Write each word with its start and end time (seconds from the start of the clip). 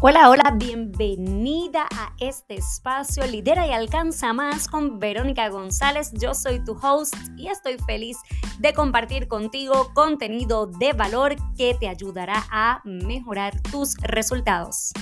Hola, 0.00 0.30
hola, 0.30 0.54
bienvenida 0.56 1.88
a 1.92 2.12
este 2.20 2.54
espacio 2.54 3.26
Lidera 3.26 3.66
y 3.66 3.72
Alcanza 3.72 4.32
Más 4.32 4.68
con 4.68 5.00
Verónica 5.00 5.48
González. 5.48 6.12
Yo 6.12 6.34
soy 6.34 6.64
tu 6.64 6.78
host 6.80 7.16
y 7.36 7.48
estoy 7.48 7.78
feliz 7.84 8.16
de 8.60 8.72
compartir 8.72 9.26
contigo 9.26 9.90
contenido 9.94 10.68
de 10.68 10.92
valor 10.92 11.34
que 11.56 11.74
te 11.74 11.88
ayudará 11.88 12.46
a 12.48 12.80
mejorar 12.84 13.60
tus 13.72 13.96
resultados. 13.96 14.92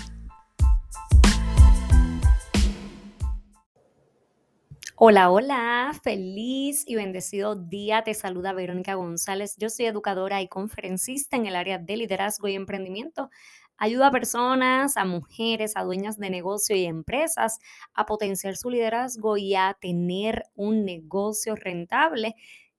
Hola, 4.98 5.30
hola, 5.30 5.92
feliz 6.02 6.84
y 6.86 6.94
bendecido 6.94 7.54
día. 7.54 8.02
Te 8.02 8.14
saluda 8.14 8.54
Verónica 8.54 8.95
González. 8.95 9.54
Yo 9.59 9.68
soy 9.68 9.84
educadora 9.87 10.41
y 10.41 10.48
conferencista 10.48 11.37
en 11.37 11.45
el 11.45 11.54
área 11.54 11.78
de 11.78 11.98
liderazgo 11.98 12.48
y 12.48 12.54
emprendimiento 12.54 13.28
Ayuda 13.78 14.06
a 14.06 14.10
personas, 14.10 14.96
a 14.96 15.04
mujeres, 15.04 15.77
a 15.77 15.84
dueñas 15.84 16.16
de 16.18 16.30
negocio 16.30 16.74
y 16.74 16.87
empresas 16.87 17.59
a 17.92 18.06
potenciar 18.06 18.56
su 18.56 18.70
liderazgo 18.70 19.37
y 19.37 19.54
a 19.54 19.77
tener 19.78 20.45
un 20.54 20.87
negocio 20.87 21.54
rentable 21.56 22.34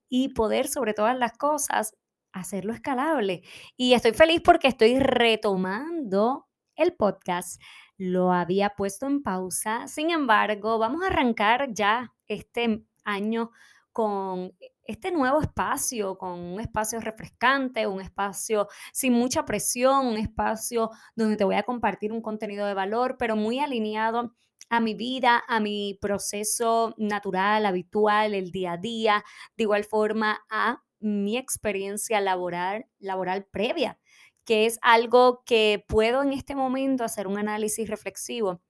y 0.09 0.29
poder, 0.29 0.67
sobre 0.67 0.95
todas 0.95 1.15
las 1.15 1.37
cosas, 1.37 1.95
hacerlo 2.31 2.73
escalable. 2.73 3.43
Y 3.75 3.93
estoy 3.93 4.13
feliz 4.13 4.41
porque 4.43 4.69
estoy 4.69 4.97
retomando 4.97 6.47
el 6.75 6.93
podcast. 6.93 7.61
Lo 7.97 8.31
había 8.31 8.71
puesto 8.75 9.07
en 9.07 9.23
pausa. 9.23 9.87
Sin 9.87 10.11
embargo, 10.11 10.77
vamos 10.77 11.01
a 11.03 11.07
arrancar 11.07 11.73
ya 11.73 12.13
este 12.27 12.83
año 13.03 13.51
con 13.91 14.53
este 14.83 15.11
nuevo 15.11 15.41
espacio, 15.41 16.17
con 16.17 16.39
un 16.39 16.59
espacio 16.59 16.99
refrescante, 16.99 17.87
un 17.87 17.99
espacio 17.99 18.67
sin 18.93 19.13
mucha 19.13 19.45
presión, 19.45 20.05
un 20.05 20.17
espacio 20.17 20.91
donde 21.15 21.37
te 21.37 21.43
voy 21.43 21.55
a 21.55 21.63
compartir 21.63 22.13
un 22.13 22.21
contenido 22.21 22.67
de 22.67 22.75
valor, 22.75 23.17
pero 23.17 23.35
muy 23.35 23.59
alineado 23.59 24.33
a 24.69 24.79
mi 24.79 24.93
vida, 24.93 25.43
a 25.47 25.59
mi 25.59 25.97
proceso 25.99 26.93
natural, 26.97 27.65
habitual, 27.65 28.35
el 28.35 28.51
día 28.51 28.73
a 28.73 28.77
día, 28.77 29.23
de 29.55 29.63
igual 29.63 29.83
forma 29.83 30.39
a 30.49 30.83
mi 30.99 31.37
experiencia 31.37 32.21
laboral, 32.21 32.85
laboral 32.99 33.45
previa, 33.45 33.99
que 34.47 34.65
es 34.65 34.79
algo 34.81 35.43
que 35.45 35.85
puedo 35.87 36.23
en 36.23 36.33
este 36.33 36.55
momento 36.55 37.03
hacer 37.03 37.27
un 37.27 37.37
análisis 37.37 37.87
reflexivo 37.87 38.63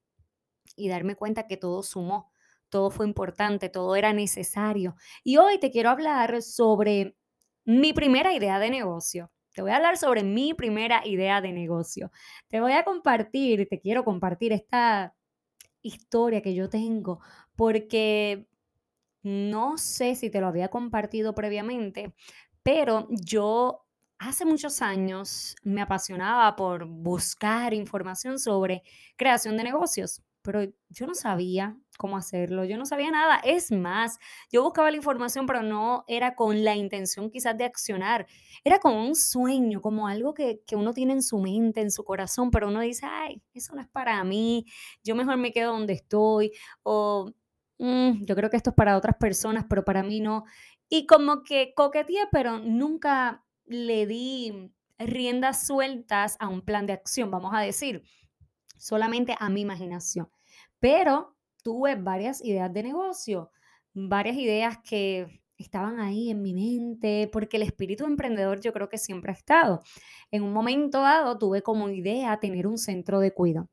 y 0.76 0.90
darme 0.90 1.16
cuenta 1.16 1.48
que 1.48 1.56
todo 1.56 1.84
sumó 1.84 2.34
todo 2.70 2.92
fue 2.92 3.06
importante, 3.06 3.70
todo 3.70 3.96
era 3.96 4.14
necesario. 4.14 4.96
Y 5.24 5.38
hoy 5.38 5.60
te 5.60 5.72
quiero 5.72 5.90
hablar 5.90 6.42
sobre 6.42 7.16
mi 7.66 7.94
primera 7.94 8.34
idea 8.34 8.60
de 8.60 8.70
negocio. 8.70 9.32
Te 9.54 9.62
voy 9.62 9.72
a 9.72 9.78
hablar 9.78 9.98
sobre 9.98 10.24
mi 10.24 10.54
primera 10.54 11.06
idea 11.06 11.42
de 11.42 11.52
negocio. 11.52 12.12
Te 12.48 12.62
voy 12.62 12.74
a 12.74 12.84
compartir, 12.84 13.68
te 13.70 13.80
quiero 13.80 14.04
compartir 14.04 14.54
esta 14.54 15.16
historia 15.82 16.42
que 16.42 16.54
yo 16.54 16.70
tengo, 16.70 17.20
porque 17.56 18.48
no 19.24 19.78
sé 19.78 20.16
si 20.16 20.30
te 20.30 20.42
lo 20.42 20.48
había 20.48 20.70
compartido 20.70 21.34
previamente, 21.34 22.14
pero 22.62 23.08
yo 23.10 23.87
hace 24.20 24.46
muchos 24.46 24.82
años 24.82 25.56
me 25.64 25.82
apasionaba 25.82 26.56
por 26.56 26.86
buscar 26.86 27.74
información 27.74 28.40
sobre 28.40 28.84
creación 29.16 29.58
de 29.58 29.66
negocios 29.66 30.24
pero 30.48 30.64
yo 30.88 31.06
no 31.06 31.14
sabía 31.14 31.78
cómo 31.98 32.16
hacerlo, 32.16 32.64
yo 32.64 32.78
no 32.78 32.86
sabía 32.86 33.12
nada. 33.12 33.42
Es 33.44 33.70
más, 33.70 34.18
yo 34.50 34.64
buscaba 34.64 34.90
la 34.90 34.96
información, 34.96 35.46
pero 35.46 35.62
no 35.62 36.06
era 36.08 36.36
con 36.36 36.64
la 36.64 36.74
intención 36.74 37.30
quizás 37.30 37.58
de 37.58 37.66
accionar, 37.66 38.26
era 38.64 38.80
como 38.80 39.06
un 39.06 39.14
sueño, 39.14 39.82
como 39.82 40.08
algo 40.08 40.34
que, 40.34 40.62
uno 40.72 40.94
tiene 40.94 41.12
en 41.12 41.22
su 41.22 41.40
mente, 41.40 41.82
en 41.82 41.92
su 41.92 42.06
corazón, 42.06 42.50
pero 42.50 42.70
uno 42.70 42.80
dice, 42.80 43.06
ay, 43.06 43.42
eso 43.54 43.76
no 43.76 43.82
es 43.82 43.90
para 43.90 44.24
mí, 44.24 44.66
yo 45.04 45.16
mejor 45.16 45.36
me 45.36 45.52
quedo 45.52 45.74
donde 45.74 45.94
estoy, 45.94 46.54
o 46.82 47.34
mm, 47.80 48.24
yo 48.24 48.34
creo 48.34 48.50
que 48.50 48.56
esto 48.56 48.70
es 48.70 48.76
para 48.78 48.96
otras 48.96 49.18
personas, 49.18 49.66
pero 49.68 49.84
para 49.84 50.02
mí 50.02 50.22
no. 50.22 50.46
Y 50.88 51.08
como 51.08 51.44
que 51.44 51.74
coqueteé, 51.76 52.30
pero 52.32 52.60
nunca 52.60 53.44
le 53.68 54.06
di 54.08 54.72
riendas 54.98 55.68
sueltas 55.68 56.38
a 56.40 56.48
un 56.48 56.62
plan 56.62 56.86
de 56.86 56.94
acción, 56.94 57.30
vamos 57.30 57.54
a 57.54 57.62
decir, 57.62 58.04
solamente 58.78 59.36
a 59.40 59.50
mi 59.50 59.62
imaginación. 59.62 60.30
Pero 60.80 61.36
tuve 61.64 61.96
varias 61.96 62.44
ideas 62.44 62.72
de 62.74 62.84
negocio, 62.84 63.52
varias 63.94 64.38
ideas 64.38 64.78
que 64.84 65.42
estaban 65.58 66.00
ahí 66.00 66.30
en 66.30 66.42
mi 66.42 66.54
mente, 66.54 67.30
porque 67.32 67.58
el 67.58 67.64
espíritu 67.64 68.06
emprendedor 68.06 68.62
yo 68.62 68.74
creo 68.74 68.90
que 68.90 68.98
siempre 68.98 69.32
ha 69.32 69.36
estado. 69.36 69.82
En 70.32 70.44
un 70.44 70.54
momento 70.54 71.02
dado 71.02 71.38
tuve 71.38 71.62
como 71.62 71.90
idea 71.90 72.40
tener 72.40 72.68
un 72.68 72.78
centro 72.78 73.20
de 73.20 73.34
cuidado. 73.34 73.70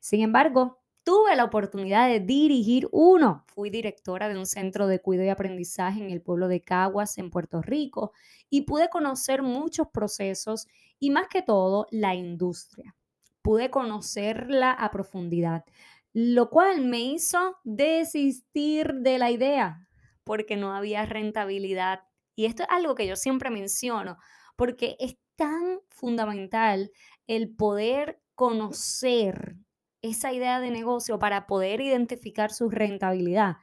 Sin 0.00 0.20
embargo, 0.20 0.80
tuve 1.08 1.34
la 1.36 1.44
oportunidad 1.44 2.06
de 2.06 2.20
dirigir 2.20 2.86
uno. 2.92 3.46
Fui 3.46 3.70
directora 3.70 4.28
de 4.28 4.38
un 4.38 4.44
centro 4.44 4.86
de 4.86 5.00
cuidado 5.00 5.28
y 5.28 5.30
aprendizaje 5.30 6.04
en 6.04 6.10
el 6.10 6.20
pueblo 6.20 6.48
de 6.48 6.60
Caguas, 6.60 7.16
en 7.16 7.30
Puerto 7.30 7.62
Rico, 7.62 8.12
y 8.50 8.62
pude 8.62 8.90
conocer 8.90 9.40
muchos 9.40 9.88
procesos 9.88 10.66
y 10.98 11.08
más 11.08 11.28
que 11.28 11.40
todo 11.40 11.86
la 11.92 12.14
industria. 12.14 12.94
Pude 13.40 13.70
conocerla 13.70 14.70
a 14.70 14.90
profundidad 14.90 15.64
lo 16.12 16.50
cual 16.50 16.84
me 16.84 17.00
hizo 17.00 17.56
desistir 17.64 18.92
de 18.92 19.18
la 19.18 19.30
idea 19.30 19.86
porque 20.24 20.56
no 20.56 20.74
había 20.74 21.06
rentabilidad. 21.06 22.00
Y 22.34 22.44
esto 22.44 22.64
es 22.64 22.68
algo 22.70 22.94
que 22.94 23.06
yo 23.06 23.16
siempre 23.16 23.50
menciono, 23.50 24.18
porque 24.56 24.96
es 24.98 25.16
tan 25.36 25.80
fundamental 25.88 26.90
el 27.26 27.54
poder 27.54 28.20
conocer 28.34 29.56
esa 30.02 30.32
idea 30.32 30.60
de 30.60 30.70
negocio 30.70 31.18
para 31.18 31.46
poder 31.46 31.80
identificar 31.80 32.52
su 32.52 32.70
rentabilidad. 32.70 33.56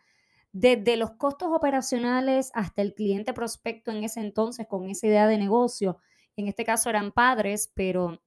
Desde 0.51 0.97
los 0.97 1.11
costos 1.11 1.49
operacionales 1.51 2.51
hasta 2.53 2.81
el 2.81 2.93
cliente 2.93 3.33
prospecto 3.33 3.91
en 3.91 4.03
ese 4.03 4.21
entonces 4.21 4.67
con 4.67 4.89
esa 4.89 5.07
idea 5.07 5.27
de 5.27 5.37
negocio. 5.37 5.99
En 6.35 6.47
este 6.47 6.65
caso 6.65 6.89
eran 6.89 7.11
padres, 7.11 7.71
pero 7.75 8.21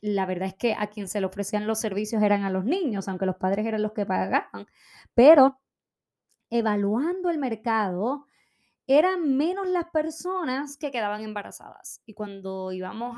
la 0.00 0.26
verdad 0.26 0.48
es 0.48 0.54
que 0.54 0.74
a 0.74 0.88
quien 0.88 1.08
se 1.08 1.20
le 1.20 1.26
ofrecían 1.26 1.66
los 1.66 1.78
servicios 1.78 2.22
eran 2.22 2.42
a 2.44 2.50
los 2.50 2.64
niños, 2.64 3.08
aunque 3.08 3.26
los 3.26 3.36
padres 3.36 3.66
eran 3.66 3.82
los 3.82 3.92
que 3.92 4.06
pagaban. 4.06 4.66
Pero 5.14 5.60
evaluando 6.50 7.30
el 7.30 7.38
mercado, 7.38 8.26
eran 8.86 9.36
menos 9.36 9.68
las 9.68 9.86
personas 9.90 10.76
que 10.76 10.90
quedaban 10.90 11.22
embarazadas. 11.22 12.02
Y 12.04 12.14
cuando 12.14 12.72
íbamos 12.72 13.16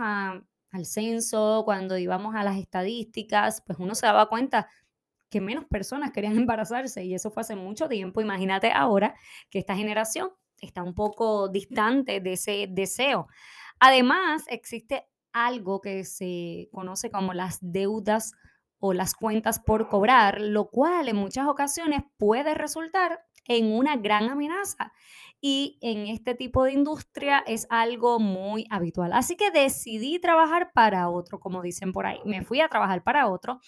al 0.74 0.86
censo, 0.86 1.62
cuando 1.64 1.96
íbamos 1.96 2.34
a 2.34 2.42
las 2.42 2.58
estadísticas, 2.58 3.62
pues 3.64 3.78
uno 3.78 3.94
se 3.94 4.06
daba 4.06 4.28
cuenta 4.28 4.68
que 5.30 5.40
menos 5.40 5.64
personas 5.66 6.10
querían 6.10 6.36
embarazarse 6.36 7.04
y 7.04 7.14
eso 7.14 7.30
fue 7.30 7.42
hace 7.42 7.54
mucho 7.54 7.88
tiempo. 7.88 8.20
Imagínate 8.20 8.72
ahora 8.72 9.14
que 9.50 9.60
esta 9.60 9.76
generación 9.76 10.30
está 10.60 10.82
un 10.82 10.94
poco 10.94 11.48
distante 11.48 12.20
de 12.20 12.32
ese 12.32 12.66
deseo. 12.68 13.28
Además, 13.78 14.44
existe 14.48 15.06
algo 15.32 15.80
que 15.80 16.04
se 16.04 16.68
conoce 16.72 17.10
como 17.10 17.34
las 17.34 17.58
deudas 17.60 18.32
o 18.78 18.92
las 18.92 19.14
cuentas 19.14 19.60
por 19.60 19.88
cobrar, 19.88 20.40
lo 20.40 20.70
cual 20.70 21.08
en 21.08 21.16
muchas 21.16 21.46
ocasiones 21.46 22.02
puede 22.16 22.54
resultar 22.54 23.20
en 23.46 23.72
una 23.72 23.96
gran 23.96 24.28
amenaza. 24.30 24.92
Y 25.40 25.78
en 25.82 26.06
este 26.06 26.34
tipo 26.34 26.64
de 26.64 26.72
industria 26.72 27.44
es 27.46 27.66
algo 27.68 28.18
muy 28.18 28.66
habitual. 28.70 29.12
Así 29.12 29.36
que 29.36 29.50
decidí 29.50 30.18
trabajar 30.18 30.70
para 30.72 31.10
otro, 31.10 31.38
como 31.38 31.60
dicen 31.60 31.92
por 31.92 32.06
ahí. 32.06 32.18
Me 32.24 32.42
fui 32.42 32.62
a 32.62 32.68
trabajar 32.68 33.02
para 33.04 33.28
otro 33.28 33.60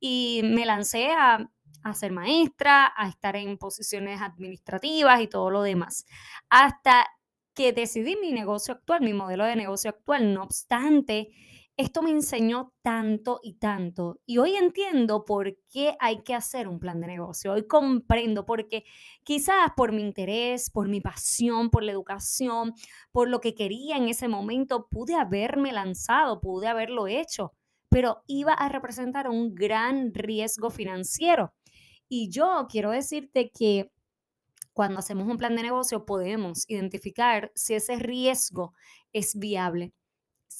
y 0.00 0.40
me 0.44 0.64
lancé 0.64 1.10
a, 1.12 1.50
ser 1.92 2.12
maestra, 2.12 2.92
a 2.96 3.08
estar 3.08 3.36
en 3.36 3.58
posiciones 3.58 4.22
administrativas 4.22 5.20
y 5.20 5.26
todo 5.26 5.50
lo 5.50 5.62
demás. 5.62 6.06
Hasta 6.48 7.06
que 7.52 7.72
decidí 7.74 8.16
mi 8.16 8.32
negocio 8.32 8.72
actual, 8.72 9.02
mi 9.02 9.12
modelo 9.12 9.44
de 9.44 9.56
negocio 9.56 9.90
actual. 9.90 10.32
No 10.32 10.44
obstante, 10.44 11.28
esto 11.78 12.02
me 12.02 12.10
enseñó 12.10 12.74
tanto 12.82 13.38
y 13.40 13.54
tanto. 13.54 14.20
Y 14.26 14.38
hoy 14.38 14.56
entiendo 14.56 15.24
por 15.24 15.56
qué 15.70 15.96
hay 16.00 16.24
que 16.24 16.34
hacer 16.34 16.66
un 16.66 16.80
plan 16.80 17.00
de 17.00 17.06
negocio. 17.06 17.52
Hoy 17.52 17.68
comprendo 17.68 18.44
porque 18.44 18.84
quizás 19.22 19.70
por 19.76 19.92
mi 19.92 20.02
interés, 20.02 20.70
por 20.70 20.88
mi 20.88 21.00
pasión, 21.00 21.70
por 21.70 21.84
la 21.84 21.92
educación, 21.92 22.74
por 23.12 23.28
lo 23.28 23.40
que 23.40 23.54
quería 23.54 23.96
en 23.96 24.08
ese 24.08 24.26
momento, 24.26 24.88
pude 24.88 25.14
haberme 25.14 25.70
lanzado, 25.70 26.40
pude 26.40 26.66
haberlo 26.66 27.06
hecho, 27.06 27.52
pero 27.88 28.24
iba 28.26 28.54
a 28.54 28.68
representar 28.68 29.28
un 29.28 29.54
gran 29.54 30.12
riesgo 30.12 30.70
financiero. 30.70 31.54
Y 32.08 32.28
yo 32.28 32.66
quiero 32.68 32.90
decirte 32.90 33.52
que 33.56 33.92
cuando 34.72 34.98
hacemos 34.98 35.28
un 35.28 35.38
plan 35.38 35.54
de 35.54 35.62
negocio 35.62 36.04
podemos 36.04 36.64
identificar 36.68 37.52
si 37.54 37.74
ese 37.74 37.96
riesgo 38.00 38.74
es 39.12 39.38
viable, 39.38 39.92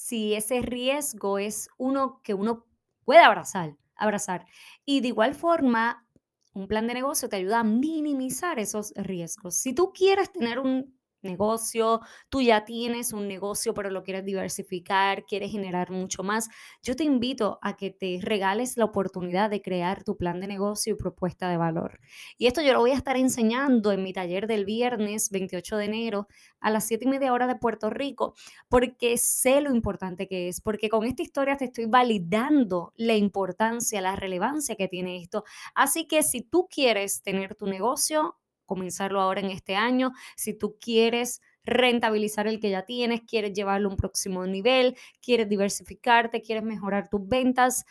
si 0.09 0.33
ese 0.35 0.63
riesgo 0.63 1.39
es 1.39 1.69
uno 1.77 2.23
que 2.23 2.33
uno 2.33 2.65
puede 3.05 3.21
abrazar, 3.21 3.77
abrazar. 3.95 4.47
Y 4.87 5.03
de 5.03 5.09
igual 5.09 5.35
forma, 5.35 6.07
un 6.55 6.67
plan 6.67 6.87
de 6.87 6.95
negocio 6.95 7.29
te 7.29 7.37
ayuda 7.37 7.61
a 7.61 7.65
minimizar 7.65 8.59
esos 8.59 8.95
riesgos. 8.97 9.57
Si 9.57 9.75
tú 9.75 9.93
quieres 9.93 10.33
tener 10.33 10.61
un 10.61 10.98
negocio, 11.23 12.01
tú 12.29 12.41
ya 12.41 12.65
tienes 12.65 13.13
un 13.13 13.29
negocio 13.29 13.75
pero 13.75 13.91
lo 13.91 14.03
quieres 14.03 14.25
diversificar, 14.25 15.25
quieres 15.25 15.51
generar 15.51 15.91
mucho 15.91 16.23
más, 16.23 16.49
yo 16.83 16.97
te 16.97 17.05
invito 17.05 17.59
a 17.63 17.77
que 17.77 17.91
te 17.91 18.19
regales 18.23 18.77
la 18.77 18.85
oportunidad 18.85 19.51
de 19.51 19.63
crear 19.63 20.05
tu 20.05 20.17
plan 20.17 20.41
de 20.41 20.47
negocio 20.47 20.95
y 20.95 20.97
propuesta 20.97 21.49
de 21.49 21.57
valor. 21.57 22.01
Y 22.37 22.47
esto 22.47 22.63
yo 22.63 22.73
lo 22.73 22.81
voy 22.81 22.91
a 22.91 22.97
estar 22.97 23.17
enseñando 23.17 23.93
en 23.93 24.03
mi 24.03 24.13
taller 24.13 24.47
del 24.47 24.65
viernes 24.65 25.31
28 25.31 25.77
de 25.77 25.85
enero 25.85 26.29
a 26.61 26.71
las 26.71 26.87
7 26.87 27.05
y 27.05 27.09
media 27.09 27.33
hora 27.33 27.47
de 27.47 27.57
Puerto 27.57 27.91
Rico, 27.91 28.35
porque 28.69 29.17
sé 29.19 29.61
lo 29.61 29.75
importante 29.75 30.27
que 30.29 30.49
es, 30.49 30.61
porque 30.61 30.89
con 30.89 31.05
esta 31.05 31.23
historia 31.23 31.57
te 31.57 31.67
estoy 31.67 31.87
validando 31.87 32.93
la 32.97 33.15
importancia, 33.15 34.01
la 34.01 34.17
relevancia 34.17 34.77
que 34.77 34.89
tiene 34.89 35.19
esto. 35.19 35.45
Así 35.75 36.07
que 36.07 36.23
si 36.23 36.43
tú 36.43 36.69
quieres 36.71 37.23
tener 37.23 37.55
tu 37.55 37.67
negocio, 37.67 38.37
comenzarlo 38.69 39.21
ahora 39.21 39.41
en 39.41 39.51
este 39.51 39.75
año. 39.75 40.13
Si 40.37 40.55
tú 40.55 40.77
quieres 40.81 41.41
rentabilizar 41.65 42.47
el 42.47 42.61
que 42.61 42.71
ya 42.71 42.85
tienes, 42.85 43.23
quieres 43.23 43.53
llevarlo 43.53 43.89
a 43.89 43.91
un 43.93 43.97
próximo 43.97 44.47
nivel, 44.47 44.97
quieres 45.21 45.49
diversificarte, 45.49 46.43
quieres 46.43 46.65
mejorar 46.65 47.09
tus 47.09 47.27
ventas, 47.27 47.85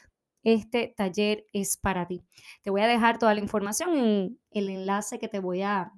este 0.43 0.93
taller 0.95 1.45
es 1.51 1.75
para 1.75 2.07
ti. 2.07 2.23
Te 2.61 2.69
voy 2.69 2.81
a 2.81 2.87
dejar 2.87 3.19
toda 3.19 3.33
la 3.33 3.41
información 3.41 3.97
en 3.97 4.39
el 4.51 4.69
enlace 4.69 5.19
que 5.19 5.27
te 5.27 5.39
voy 5.39 5.63
a 5.63 5.91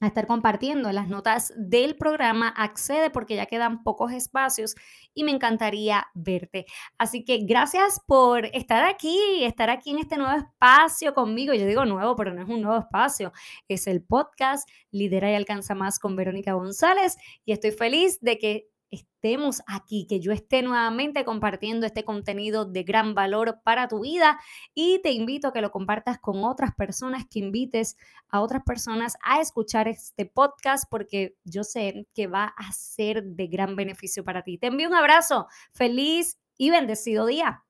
a 0.00 0.06
estar 0.06 0.26
compartiendo 0.26 0.90
las 0.92 1.08
notas 1.08 1.52
del 1.56 1.96
programa. 1.96 2.48
Accede 2.48 3.10
porque 3.10 3.36
ya 3.36 3.46
quedan 3.46 3.82
pocos 3.82 4.12
espacios 4.12 4.74
y 5.14 5.24
me 5.24 5.30
encantaría 5.30 6.06
verte. 6.14 6.66
Así 6.98 7.24
que 7.24 7.38
gracias 7.44 8.00
por 8.06 8.46
estar 8.46 8.84
aquí, 8.84 9.44
estar 9.44 9.70
aquí 9.70 9.90
en 9.90 9.98
este 9.98 10.16
nuevo 10.16 10.36
espacio 10.36 11.14
conmigo. 11.14 11.54
Yo 11.54 11.66
digo 11.66 11.84
nuevo, 11.84 12.16
pero 12.16 12.32
no 12.34 12.42
es 12.42 12.48
un 12.48 12.62
nuevo 12.62 12.78
espacio. 12.78 13.32
Es 13.68 13.86
el 13.86 14.02
podcast 14.02 14.68
Lidera 14.90 15.30
y 15.30 15.34
Alcanza 15.34 15.74
Más 15.74 15.98
con 15.98 16.16
Verónica 16.16 16.54
González 16.54 17.16
y 17.44 17.52
estoy 17.52 17.72
feliz 17.72 18.20
de 18.20 18.38
que 18.38 18.68
estemos 18.90 19.62
aquí, 19.66 20.06
que 20.08 20.20
yo 20.20 20.32
esté 20.32 20.62
nuevamente 20.62 21.24
compartiendo 21.24 21.86
este 21.86 22.04
contenido 22.04 22.64
de 22.64 22.82
gran 22.82 23.14
valor 23.14 23.60
para 23.64 23.88
tu 23.88 24.00
vida 24.00 24.38
y 24.74 25.00
te 25.02 25.12
invito 25.12 25.48
a 25.48 25.52
que 25.52 25.60
lo 25.60 25.70
compartas 25.70 26.18
con 26.18 26.44
otras 26.44 26.74
personas, 26.74 27.24
que 27.30 27.38
invites 27.38 27.96
a 28.28 28.40
otras 28.40 28.62
personas 28.64 29.16
a 29.22 29.40
escuchar 29.40 29.88
este 29.88 30.26
podcast 30.26 30.84
porque 30.90 31.36
yo 31.44 31.64
sé 31.64 32.06
que 32.14 32.26
va 32.26 32.54
a 32.56 32.72
ser 32.72 33.24
de 33.24 33.46
gran 33.46 33.76
beneficio 33.76 34.24
para 34.24 34.42
ti. 34.42 34.58
Te 34.58 34.68
envío 34.68 34.88
un 34.88 34.94
abrazo, 34.94 35.46
feliz 35.72 36.38
y 36.56 36.70
bendecido 36.70 37.26
día. 37.26 37.64